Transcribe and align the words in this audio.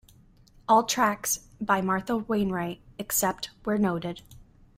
All 0.67 0.83
tracks 0.85 1.41
by 1.61 1.79
Martha 1.81 2.17
Wainwright 2.17 2.81
except 2.97 3.51
where 3.65 3.77
noted. 3.77 4.23